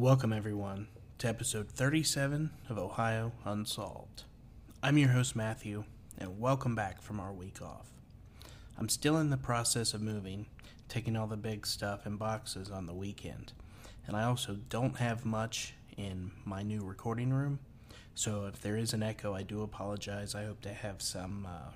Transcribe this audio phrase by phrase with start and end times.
[0.00, 0.88] Welcome, everyone,
[1.18, 4.22] to episode 37 of Ohio Unsolved.
[4.82, 5.84] I'm your host, Matthew,
[6.16, 7.90] and welcome back from our week off.
[8.78, 10.46] I'm still in the process of moving,
[10.88, 13.52] taking all the big stuff in boxes on the weekend,
[14.06, 17.58] and I also don't have much in my new recording room,
[18.14, 20.34] so if there is an echo, I do apologize.
[20.34, 21.72] I hope to have some uh,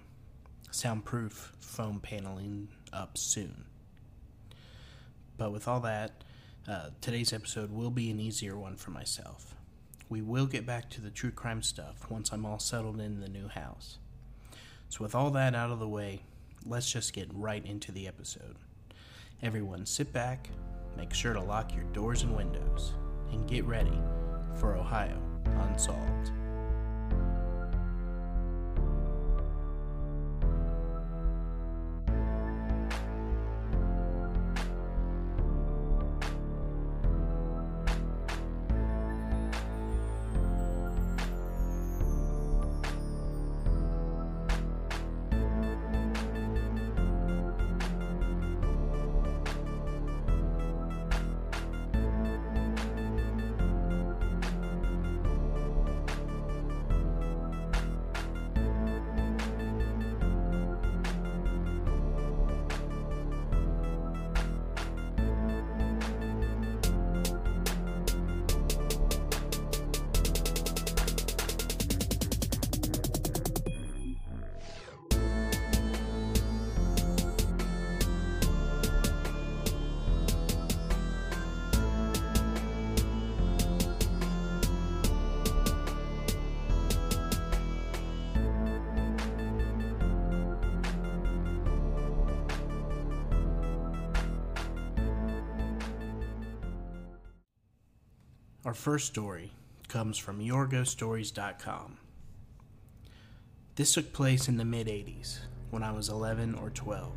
[0.71, 3.67] soundproof foam paneling up soon.
[5.37, 6.25] But with all that,
[6.69, 9.55] uh, today's episode will be an easier one for myself.
[10.09, 13.29] We will get back to the true crime stuff once I'm all settled in the
[13.29, 13.99] new house.
[14.89, 16.23] So, with all that out of the way,
[16.65, 18.57] let's just get right into the episode.
[19.43, 20.49] Everyone, sit back,
[20.97, 22.95] make sure to lock your doors and windows,
[23.33, 23.99] and get ready
[24.55, 26.44] for Ohio Unsolved.
[98.65, 99.53] Our first story
[99.89, 101.99] comes from YourGhostStories.com.
[103.75, 107.13] This took place in the mid 80s when I was 11 or 12.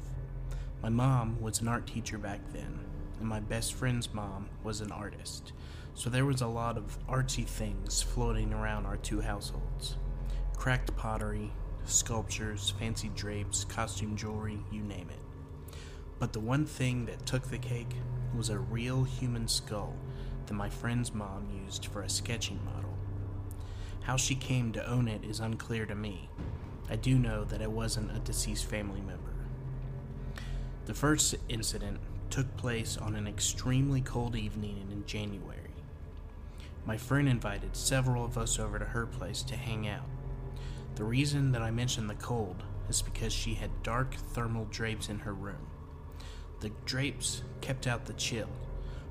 [0.83, 2.79] My mom was an art teacher back then,
[3.21, 5.53] and my best friend's mom was an artist,
[5.93, 9.95] so there was a lot of artsy things floating around our two households
[10.57, 11.53] cracked pottery,
[11.85, 15.77] sculptures, fancy drapes, costume jewelry, you name it.
[16.19, 17.95] But the one thing that took the cake
[18.35, 19.95] was a real human skull
[20.47, 22.97] that my friend's mom used for a sketching model.
[24.01, 26.29] How she came to own it is unclear to me.
[26.89, 29.33] I do know that it wasn't a deceased family member.
[30.85, 31.99] The first incident
[32.29, 35.71] took place on an extremely cold evening in January.
[36.85, 40.05] My friend invited several of us over to her place to hang out.
[40.95, 45.19] The reason that I mention the cold is because she had dark thermal drapes in
[45.19, 45.67] her room.
[46.61, 48.49] The drapes kept out the chill,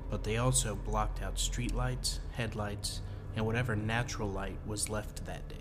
[0.09, 3.01] but they also blocked out streetlights, headlights,
[3.35, 5.55] and whatever natural light was left that day.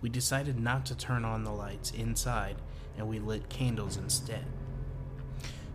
[0.00, 2.56] We decided not to turn on the lights inside
[2.96, 4.44] and we lit candles instead.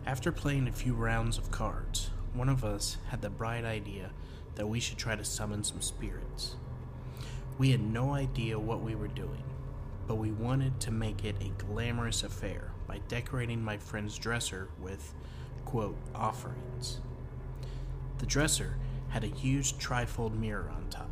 [0.06, 4.10] After playing a few rounds of cards, one of us had the bright idea
[4.54, 6.56] that we should try to summon some spirits.
[7.58, 9.44] We had no idea what we were doing,
[10.08, 15.14] but we wanted to make it a glamorous affair by decorating my friend's dresser with,
[15.64, 17.00] quote, offerings.
[18.22, 18.76] The dresser
[19.08, 21.10] had a huge trifold mirror on top.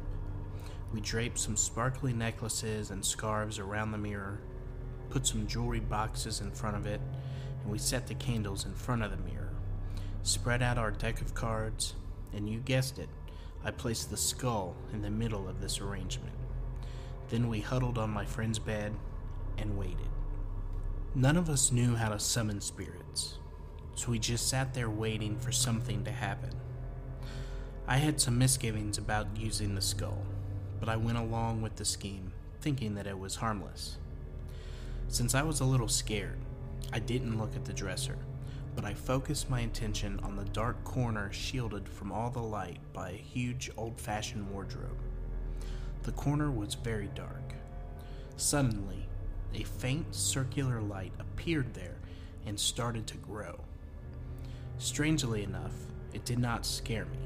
[0.94, 4.38] We draped some sparkly necklaces and scarves around the mirror,
[5.10, 7.00] put some jewelry boxes in front of it,
[7.62, 9.50] and we set the candles in front of the mirror,
[10.22, 11.94] spread out our deck of cards,
[12.32, 13.08] and you guessed it,
[13.64, 16.36] I placed the skull in the middle of this arrangement.
[17.28, 18.94] Then we huddled on my friend's bed
[19.58, 20.10] and waited.
[21.16, 23.38] None of us knew how to summon spirits,
[23.96, 26.50] so we just sat there waiting for something to happen.
[27.90, 30.24] I had some misgivings about using the skull,
[30.78, 33.98] but I went along with the scheme, thinking that it was harmless.
[35.08, 36.38] Since I was a little scared,
[36.92, 38.16] I didn't look at the dresser,
[38.76, 43.10] but I focused my attention on the dark corner shielded from all the light by
[43.10, 45.00] a huge old fashioned wardrobe.
[46.04, 47.54] The corner was very dark.
[48.36, 49.08] Suddenly,
[49.52, 51.96] a faint circular light appeared there
[52.46, 53.58] and started to grow.
[54.78, 55.74] Strangely enough,
[56.14, 57.18] it did not scare me.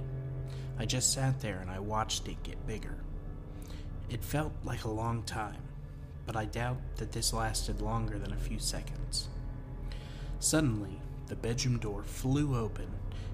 [0.78, 2.96] I just sat there and I watched it get bigger.
[4.10, 5.62] It felt like a long time,
[6.26, 9.28] but I doubt that this lasted longer than a few seconds.
[10.40, 12.88] Suddenly, the bedroom door flew open,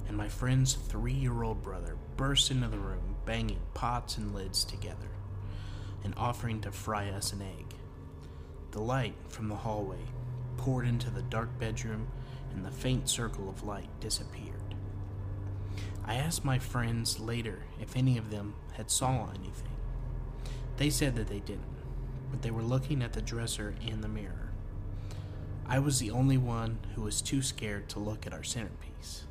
[0.07, 4.65] and my friend's three year old brother burst into the room, banging pots and lids
[4.65, 5.09] together,
[6.05, 7.75] and offering to fry us an egg.
[8.71, 10.05] The light from the hallway
[10.57, 12.07] poured into the dark bedroom,
[12.53, 14.70] and the faint circle of light disappeared.
[16.05, 19.77] I asked my friends later if any of them had saw anything.
[20.77, 21.65] They said that they didn't,
[22.31, 24.51] but they were looking at the dresser and the mirror.
[25.67, 29.25] I was the only one who was too scared to look at our centerpiece.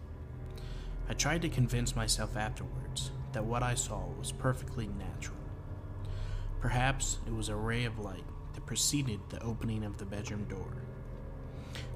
[1.10, 5.38] I tried to convince myself afterwards that what I saw was perfectly natural.
[6.62, 10.84] Perhaps it was a ray of light that preceded the opening of the bedroom door.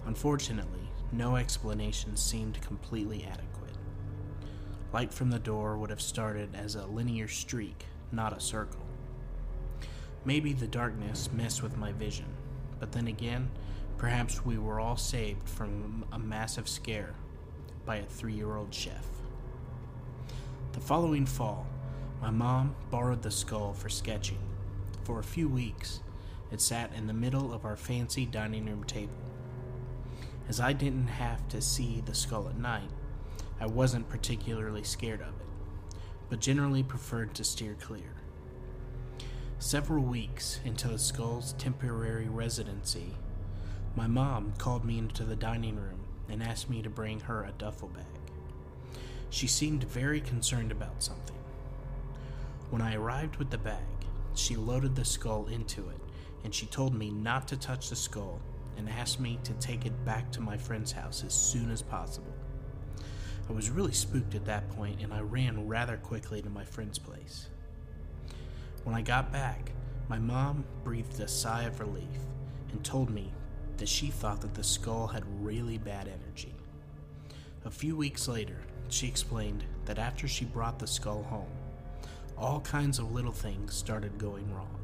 [0.05, 3.52] Unfortunately, no explanation seemed completely adequate.
[4.93, 8.85] Light from the door would have started as a linear streak, not a circle.
[10.23, 12.27] Maybe the darkness messed with my vision,
[12.79, 13.49] but then again,
[13.97, 17.15] perhaps we were all saved from a massive scare
[17.87, 19.07] by a three year old chef.
[20.73, 21.65] The following fall,
[22.21, 24.39] my mom borrowed the skull for sketching.
[25.05, 26.01] For a few weeks,
[26.51, 29.13] it sat in the middle of our fancy dining room table.
[30.47, 32.91] As I didn't have to see the skull at night,
[33.63, 35.97] I wasn't particularly scared of it,
[36.29, 38.11] but generally preferred to steer clear.
[39.57, 43.13] Several weeks into the skull's temporary residency,
[43.95, 47.53] my mom called me into the dining room and asked me to bring her a
[47.53, 48.03] duffel bag.
[49.29, 51.39] She seemed very concerned about something.
[52.69, 53.79] When I arrived with the bag,
[54.33, 56.01] she loaded the skull into it
[56.43, 58.41] and she told me not to touch the skull
[58.75, 62.33] and asked me to take it back to my friend's house as soon as possible.
[63.49, 66.97] I was really spooked at that point and I ran rather quickly to my friend's
[66.97, 67.47] place.
[68.83, 69.71] When I got back,
[70.09, 72.19] my mom breathed a sigh of relief
[72.71, 73.31] and told me
[73.77, 76.53] that she thought that the skull had really bad energy.
[77.65, 78.57] A few weeks later,
[78.89, 81.51] she explained that after she brought the skull home,
[82.37, 84.79] all kinds of little things started going wrong.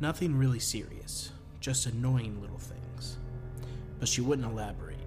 [0.00, 3.18] Nothing really serious, just annoying little things.
[3.98, 4.97] But she wouldn't elaborate.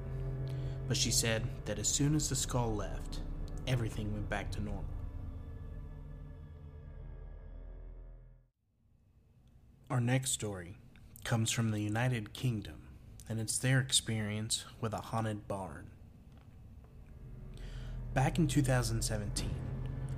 [0.91, 3.21] But she said that as soon as the skull left,
[3.65, 4.83] everything went back to normal.
[9.89, 10.75] Our next story
[11.23, 12.89] comes from the United Kingdom,
[13.29, 15.87] and it's their experience with a haunted barn.
[18.13, 19.49] Back in 2017,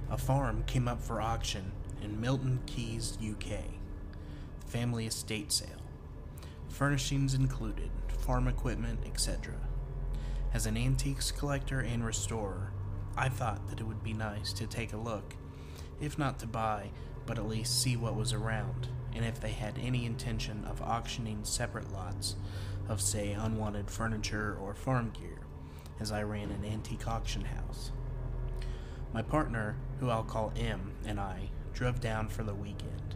[0.09, 1.71] a farm came up for auction
[2.01, 3.59] in Milton Keynes, UK.
[4.65, 5.69] Family estate sale.
[6.67, 9.53] Furnishings included, farm equipment, etc.
[10.53, 12.71] As an antiques collector and restorer,
[13.17, 15.35] I thought that it would be nice to take a look,
[15.99, 16.91] if not to buy,
[17.25, 21.43] but at least see what was around, and if they had any intention of auctioning
[21.43, 22.35] separate lots
[22.87, 25.39] of, say, unwanted furniture or farm gear,
[25.99, 27.91] as I ran an antique auction house.
[29.11, 33.15] My partner, who I'll call M, and I drove down for the weekend.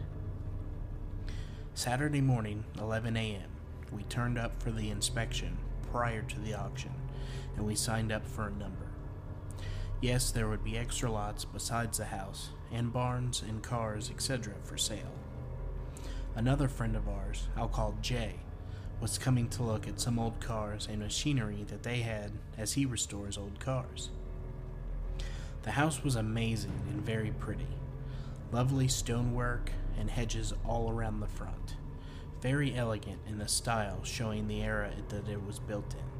[1.72, 3.50] Saturday morning, 11 a.m.,
[3.92, 5.56] we turned up for the inspection
[5.92, 6.92] prior to the auction,
[7.58, 8.86] and we signed up for a number.
[10.00, 14.78] Yes, there would be extra lots besides the house, and barns and cars, etc., for
[14.78, 15.12] sale.
[16.36, 18.36] Another friend of ours, I'll call Jay,
[19.00, 22.86] was coming to look at some old cars and machinery that they had as he
[22.86, 24.10] restores old cars.
[25.62, 27.66] The house was amazing and very pretty.
[28.52, 31.74] Lovely stonework and hedges all around the front.
[32.40, 36.17] Very elegant in the style showing the era that it was built in.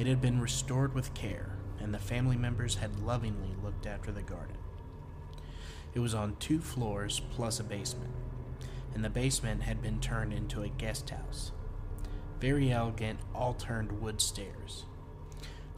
[0.00, 4.22] It had been restored with care, and the family members had lovingly looked after the
[4.22, 4.56] garden.
[5.94, 8.10] It was on two floors plus a basement
[8.94, 11.52] and the basement had been turned into a guest house.
[12.40, 14.84] Very elegant, all turned wood stairs.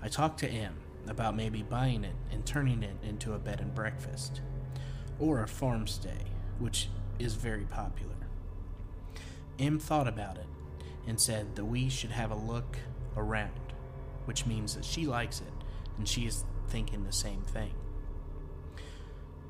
[0.01, 0.77] I talked to M
[1.07, 4.41] about maybe buying it and turning it into a bed and breakfast,
[5.19, 6.25] or a farm stay,
[6.59, 6.89] which
[7.19, 8.15] is very popular.
[9.59, 10.47] M thought about it
[11.07, 12.79] and said that we should have a look
[13.17, 13.53] around,
[14.25, 15.53] which means that she likes it
[15.99, 17.73] and she is thinking the same thing.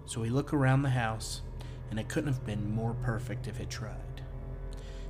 [0.06, 1.42] So we look around the house
[1.90, 4.22] and it couldn't have been more perfect if it tried.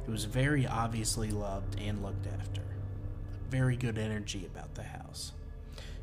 [0.07, 2.62] It was very obviously loved and looked after.
[3.49, 5.33] Very good energy about the house.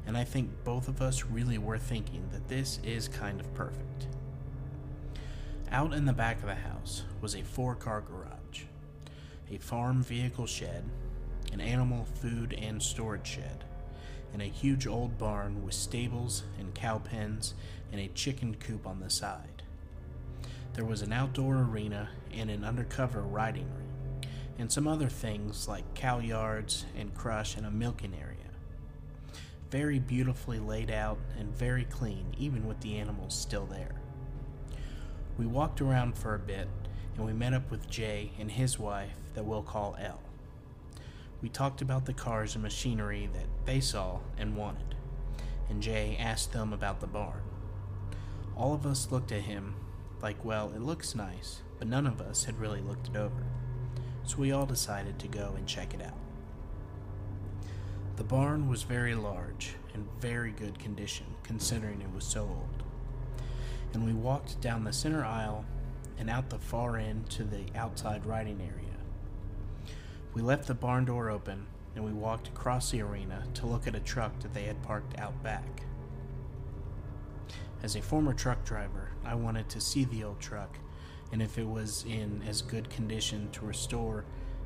[0.08, 4.08] And I think both of us really were thinking that this is kind of perfect.
[5.72, 8.64] Out in the back of the house was a four car garage,
[9.52, 10.84] a farm vehicle shed,
[11.52, 13.64] an animal food and storage shed,
[14.34, 17.54] and a huge old barn with stables and cow pens
[17.92, 19.64] and a chicken coop on the side.
[20.74, 25.96] There was an outdoor arena and an undercover riding ring, and some other things like
[25.96, 28.36] cow yards and crush and a milking area.
[29.72, 33.96] Very beautifully laid out and very clean, even with the animals still there.
[35.38, 36.68] We walked around for a bit
[37.16, 40.29] and we met up with Jay and his wife, that we'll call Elle.
[41.42, 44.96] We talked about the cars and machinery that they saw and wanted,
[45.70, 47.42] and Jay asked them about the barn.
[48.58, 49.76] All of us looked at him
[50.22, 53.44] like, well, it looks nice, but none of us had really looked it over.
[54.26, 56.18] So we all decided to go and check it out.
[58.18, 62.84] The barn was very large and very good condition, considering it was so old.
[63.94, 65.64] And we walked down the center aisle
[66.18, 68.89] and out the far end to the outside riding area.
[70.40, 73.96] We left the barn door open and we walked across the arena to look at
[73.96, 75.82] a truck that they had parked out back.
[77.84, 80.78] As a former truck driver, I wanted to see the old truck
[81.34, 84.24] and if it was in as good condition to restore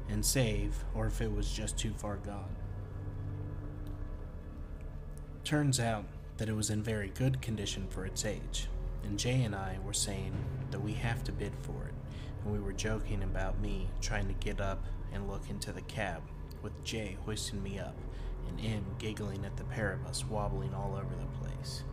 [0.10, 2.56] and save or if it was just too far gone.
[5.44, 6.06] Turns out
[6.38, 8.68] that it was in very good condition for its age,
[9.04, 10.36] and Jay and I were saying
[10.70, 11.96] that we have to bid for it,
[12.44, 14.84] and we were joking about me trying to get up
[15.14, 16.22] and look into the cab,
[16.62, 17.96] with Jay hoisting me up
[18.48, 21.84] and M giggling at the pair of us wobbling all over the place.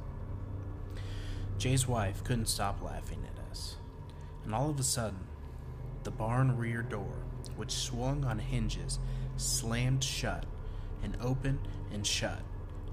[1.58, 3.76] Jay's wife couldn't stop laughing at us,
[4.44, 5.20] and all of a sudden,
[6.02, 7.24] the barn rear door,
[7.56, 8.98] which swung on hinges,
[9.36, 10.46] slammed shut
[11.02, 11.60] and opened
[11.92, 12.40] and shut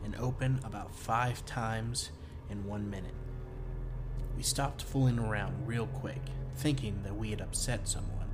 [0.04, 2.12] and open about five times
[2.50, 3.14] in one minute.
[4.36, 6.22] We stopped fooling around real quick,
[6.56, 8.30] thinking that we had upset someone.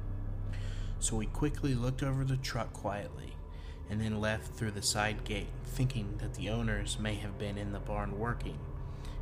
[1.00, 3.36] So we quickly looked over the truck quietly
[3.90, 7.72] and then left through the side gate, thinking that the owners may have been in
[7.72, 8.60] the barn working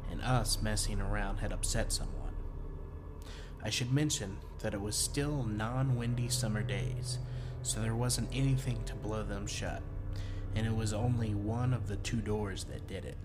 [0.09, 2.33] and us messing around had upset someone.
[3.63, 7.19] I should mention that it was still non windy summer days,
[7.61, 9.81] so there wasn't anything to blow them shut
[10.55, 13.17] and it was only one of the two doors that did it.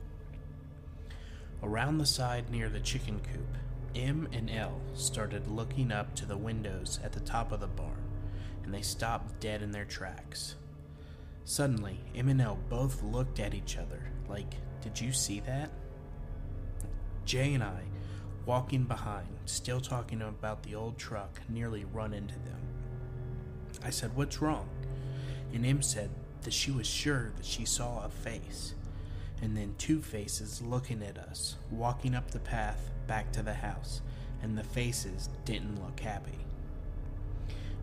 [1.67, 3.59] Around the side near the chicken coop,
[3.97, 8.05] M and L started looking up to the windows at the top of the barn,
[8.63, 10.55] and they stopped dead in their tracks.
[11.45, 15.71] Suddenly, M and L both looked at each other like, Did you see that?
[17.25, 17.81] Jay and I,
[18.45, 22.61] walking behind, still talking about the old truck, nearly run into them.
[23.85, 24.69] I said, What's wrong?
[25.53, 26.11] And M said,
[26.43, 28.75] that she was sure that she saw a face,
[29.43, 34.01] and then two faces looking at us, walking up the path back to the house,
[34.43, 36.39] and the faces didn't look happy.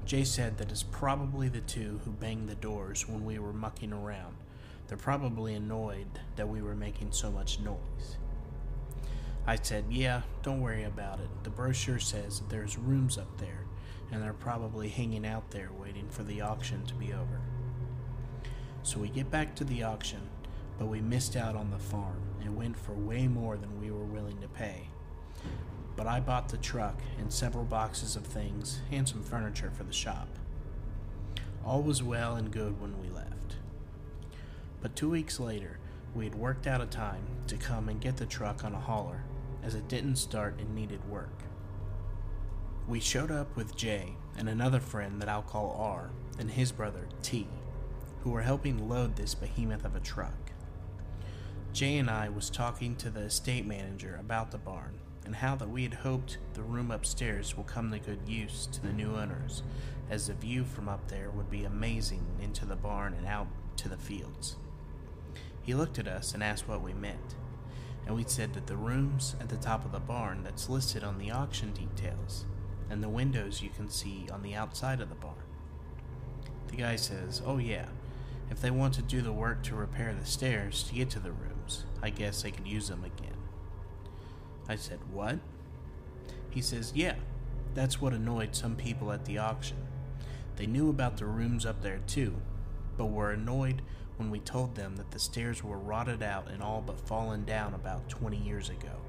[0.05, 3.93] Jay said that it's probably the two who banged the doors when we were mucking
[3.93, 4.35] around.
[4.87, 8.17] They're probably annoyed that we were making so much noise.
[9.47, 11.29] I said, Yeah, don't worry about it.
[11.43, 13.65] The brochure says there's rooms up there,
[14.11, 17.41] and they're probably hanging out there waiting for the auction to be over.
[18.83, 20.21] So we get back to the auction,
[20.77, 24.03] but we missed out on the farm and went for way more than we were
[24.03, 24.89] willing to pay.
[25.95, 29.93] But I bought the truck and several boxes of things and some furniture for the
[29.93, 30.27] shop.
[31.65, 33.57] All was well and good when we left.
[34.81, 35.79] But two weeks later,
[36.15, 39.23] we had worked out a time to come and get the truck on a hauler,
[39.63, 41.43] as it didn't start and needed work.
[42.87, 47.07] We showed up with Jay and another friend that I'll call R, and his brother
[47.21, 47.47] T
[48.23, 50.42] who were helping load this behemoth of a truck.
[51.73, 55.71] Jay and I was talking to the estate manager about the barn and how that
[55.71, 59.63] we had hoped the room upstairs will come to good use to the new owners,
[60.07, 63.89] as the view from up there would be amazing into the barn and out to
[63.89, 64.55] the fields.
[65.63, 67.33] He looked at us and asked what we meant,
[68.05, 71.17] and we said that the rooms at the top of the barn that's listed on
[71.17, 72.45] the auction details,
[72.87, 75.33] and the windows you can see on the outside of the barn.
[76.67, 77.87] The guy says, Oh, yeah,
[78.51, 81.31] if they want to do the work to repair the stairs to get to the
[82.01, 83.37] I guess I could use them again.
[84.67, 85.39] I said, What?
[86.49, 87.15] He says, Yeah,
[87.73, 89.77] that's what annoyed some people at the auction.
[90.55, 92.35] They knew about the rooms up there too,
[92.97, 93.81] but were annoyed
[94.17, 97.73] when we told them that the stairs were rotted out and all but fallen down
[97.73, 99.01] about 20 years ago.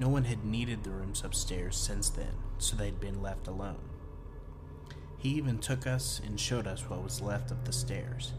[0.00, 3.88] No one had needed the rooms upstairs since then, so they'd been left alone.
[5.18, 8.32] He even took us and showed us what was left of the stairs.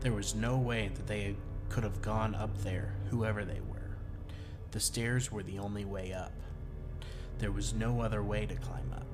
[0.00, 1.36] There was no way that they
[1.70, 3.96] could have gone up there, whoever they were.
[4.72, 6.32] The stairs were the only way up.
[7.38, 9.06] There was no other way to climb up.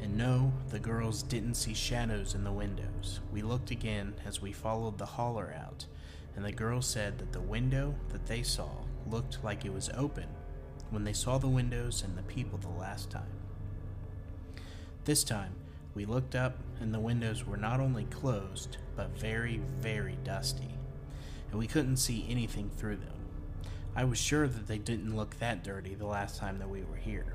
[0.00, 3.20] And no, the girls didn't see shadows in the windows.
[3.32, 5.86] We looked again as we followed the hauler out,
[6.36, 8.70] and the girls said that the window that they saw
[9.06, 10.28] looked like it was open
[10.90, 13.26] when they saw the windows and the people the last time.
[15.04, 15.54] This time,
[15.94, 20.74] we looked up, and the windows were not only closed, but very, very dusty,
[21.50, 23.14] and we couldn't see anything through them.
[23.96, 26.96] I was sure that they didn't look that dirty the last time that we were
[26.96, 27.34] here.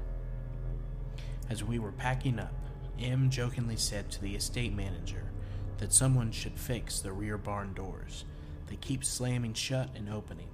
[1.50, 2.53] As we were packing up,
[3.00, 5.32] M jokingly said to the estate manager
[5.79, 8.24] that someone should fix the rear barn doors.
[8.67, 10.48] They keep slamming shut and opening,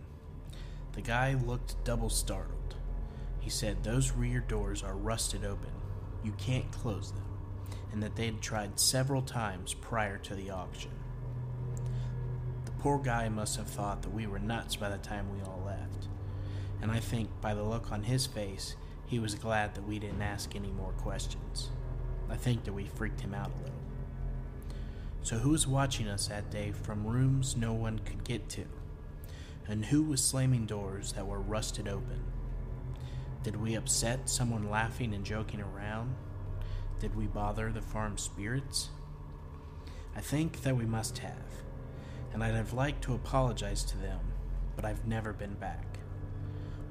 [0.94, 2.76] The guy looked double startled.
[3.40, 5.72] He said those rear doors are rusted open.
[6.24, 7.28] You can't close them,
[7.92, 10.92] and that they had tried several times prior to the auction.
[12.80, 16.08] Poor guy must have thought that we were nuts by the time we all left,
[16.82, 20.22] and I think by the look on his face, he was glad that we didn't
[20.22, 21.72] ask any more questions.
[22.30, 23.82] I think that we freaked him out a little.
[25.24, 28.64] So, who was watching us that day from rooms no one could get to?
[29.68, 32.24] And who was slamming doors that were rusted open?
[33.44, 36.16] Did we upset someone laughing and joking around?
[37.00, 38.90] Did we bother the farm spirits?
[40.16, 41.64] I think that we must have,
[42.34, 44.20] and I'd have liked to apologize to them,
[44.76, 45.86] but I've never been back.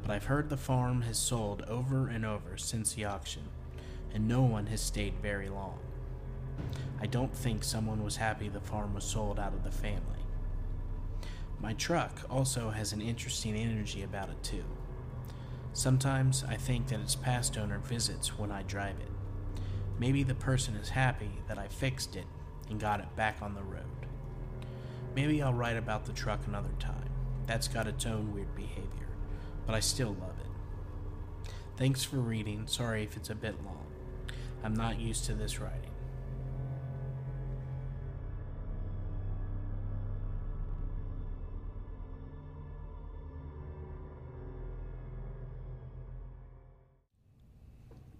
[0.03, 3.45] But I've heard the farm has sold over and over since the auction,
[4.13, 5.79] and no one has stayed very long.
[7.01, 10.03] I don't think someone was happy the farm was sold out of the family.
[11.61, 14.65] My truck also has an interesting energy about it, too.
[15.73, 19.61] Sometimes I think that its past owner visits when I drive it.
[19.99, 22.27] Maybe the person is happy that I fixed it
[22.71, 23.85] and got it back on the road.
[25.15, 27.11] Maybe I'll write about the truck another time.
[27.47, 29.09] That's got its own weird behavior,
[29.67, 31.51] but I still love it.
[31.77, 32.67] Thanks for reading.
[32.67, 33.87] Sorry if it's a bit long.
[34.63, 35.91] I'm not used to this writing.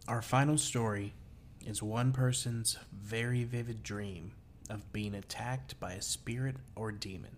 [0.09, 1.13] Our final story
[1.67, 4.33] is one person's very vivid dream
[4.69, 7.37] of being attacked by a spirit or demon.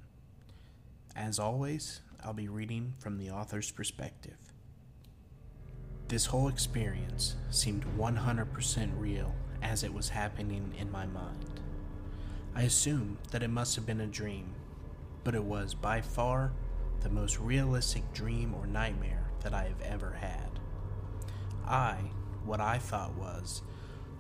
[1.15, 4.37] As always, I'll be reading from the author's perspective.
[6.09, 11.61] This whole experience seemed 100% real as it was happening in my mind.
[12.55, 14.55] I assume that it must have been a dream,
[15.23, 16.53] but it was by far
[17.01, 20.59] the most realistic dream or nightmare that I have ever had.
[21.67, 21.97] I,
[22.45, 23.63] what I thought was,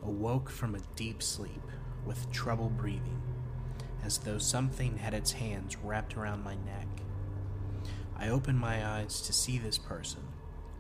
[0.03, 1.62] awoke from a deep sleep
[2.07, 3.21] with trouble breathing,
[4.05, 6.87] as though something had its hands wrapped around my neck.
[8.19, 10.21] I opened my eyes to see this person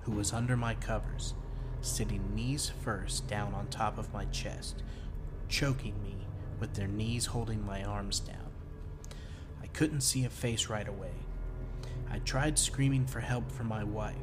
[0.02, 1.34] who was under my covers,
[1.80, 4.82] sitting knees first down on top of my chest,
[5.48, 6.26] choking me
[6.58, 8.50] with their knees holding my arms down.
[9.62, 11.12] I couldn't see a face right away.
[12.10, 14.16] I tried screaming for help from my wife,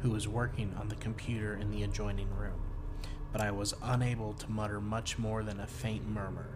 [0.00, 2.60] who was working on the computer in the adjoining room,
[3.36, 6.46] but I was unable to mutter much more than a faint murmur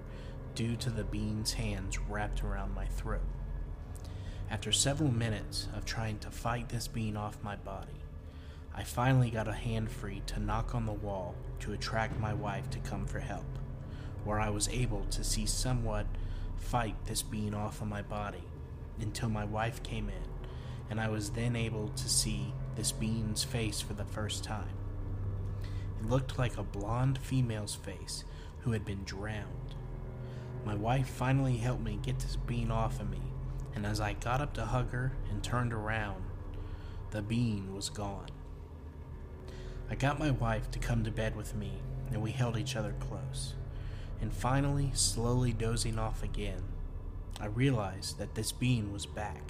[0.55, 3.21] due to the being's hands wrapped around my throat.
[4.49, 8.01] After several minutes of trying to fight this being off my body,
[8.75, 12.71] I finally got a hand free to knock on the wall to attract my wife
[12.71, 13.59] to come for help,
[14.25, 16.07] where I was able to see somewhat
[16.57, 18.45] fight this being off of my body
[18.99, 20.49] until my wife came in,
[20.89, 24.80] and I was then able to see this being's face for the first time.
[26.03, 28.25] Looked like a blonde female's face
[28.61, 29.75] who had been drowned.
[30.65, 33.21] My wife finally helped me get this bean off of me,
[33.75, 36.25] and as I got up to hug her and turned around,
[37.11, 38.31] the bean was gone.
[39.91, 41.73] I got my wife to come to bed with me,
[42.11, 43.55] and we held each other close.
[44.21, 46.63] And finally, slowly dozing off again,
[47.41, 49.43] I realized that this being was back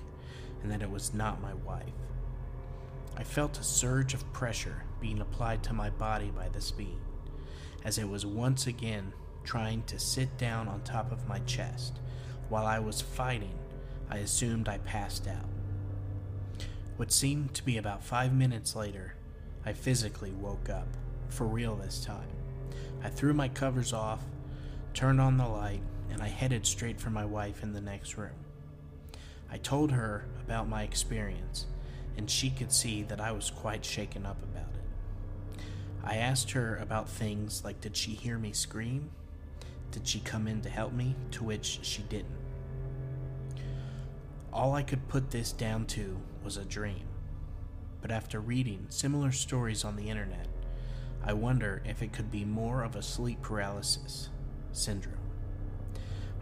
[0.62, 1.84] and that it was not my wife.
[3.16, 7.00] I felt a surge of pressure being applied to my body by this being,
[7.84, 9.12] as it was once again
[9.44, 11.98] trying to sit down on top of my chest.
[12.48, 13.58] While I was fighting,
[14.10, 15.48] I assumed I passed out.
[16.96, 19.14] What seemed to be about five minutes later,
[19.64, 20.88] I physically woke up,
[21.28, 22.28] for real this time.
[23.02, 24.20] I threw my covers off,
[24.92, 28.34] turned on the light, and I headed straight for my wife in the next room.
[29.50, 31.66] I told her about my experience,
[32.16, 34.79] and she could see that I was quite shaken up about it.
[36.04, 39.10] I asked her about things like did she hear me scream?
[39.90, 41.14] Did she come in to help me?
[41.32, 42.38] To which she didn't.
[44.52, 47.06] All I could put this down to was a dream
[48.00, 50.46] but after reading similar stories on the internet,
[51.22, 54.30] I wonder if it could be more of a sleep paralysis
[54.72, 55.16] syndrome.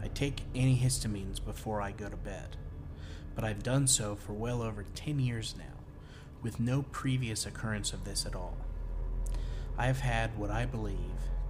[0.01, 2.55] I take antihistamines before I go to bed,
[3.35, 5.83] but I've done so for well over 10 years now,
[6.41, 8.57] with no previous occurrence of this at all.
[9.79, 10.97] I have had what I believe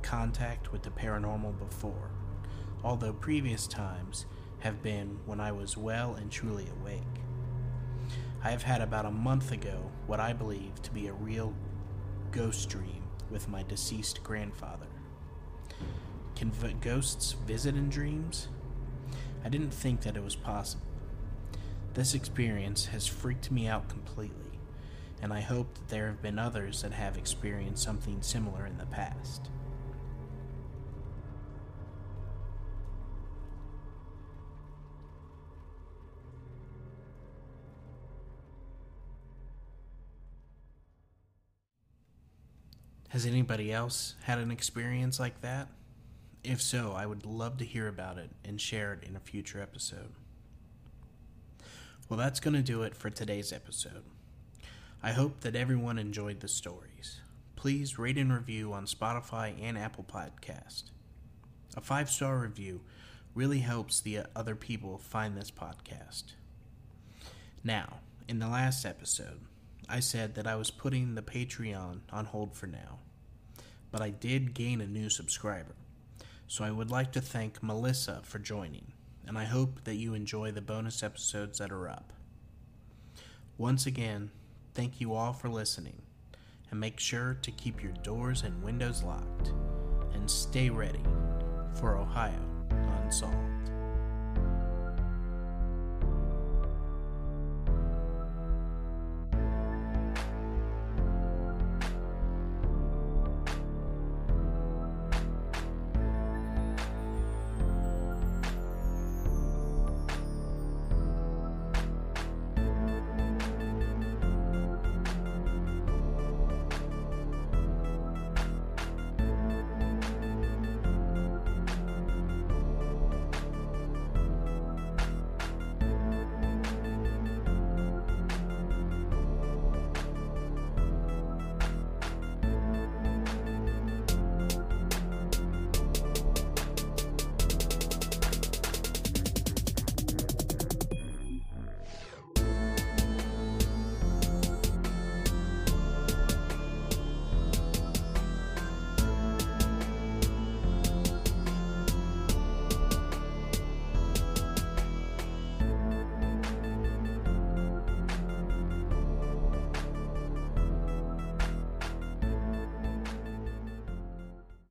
[0.03, 2.11] contact with the paranormal before,
[2.83, 4.27] although previous times
[4.59, 7.01] have been when I was well and truly awake.
[8.43, 11.55] I have had about a month ago what I believe to be a real
[12.31, 14.85] ghost dream with my deceased grandfather.
[16.35, 18.47] Can v- ghosts visit in dreams?
[19.43, 20.85] I didn't think that it was possible.
[21.95, 24.48] This experience has freaked me out completely,
[25.21, 28.85] and I hope that there have been others that have experienced something similar in the
[28.85, 29.49] past.
[43.09, 45.67] Has anybody else had an experience like that?
[46.43, 49.59] If so, I would love to hear about it and share it in a future
[49.61, 50.13] episode.
[52.07, 54.03] Well, that's going to do it for today's episode.
[55.01, 57.21] I hope that everyone enjoyed the stories.
[57.55, 60.91] Please rate and review on Spotify and Apple Podcast.
[61.77, 62.81] A five star review
[63.33, 66.33] really helps the uh, other people find this podcast.
[67.63, 69.39] Now, in the last episode,
[69.87, 72.99] I said that I was putting the Patreon on hold for now,
[73.91, 75.75] but I did gain a new subscriber.
[76.47, 78.91] So I would like to thank Melissa for joining,
[79.25, 82.11] and I hope that you enjoy the bonus episodes that are up.
[83.57, 84.31] Once again,
[84.73, 86.01] thank you all for listening,
[86.71, 89.53] and make sure to keep your doors and windows locked,
[90.13, 91.03] and stay ready
[91.79, 92.39] for Ohio
[93.03, 93.78] Unsolved.